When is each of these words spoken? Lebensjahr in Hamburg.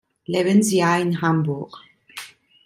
Lebensjahr 0.27 0.99
in 0.99 1.21
Hamburg. 1.21 1.75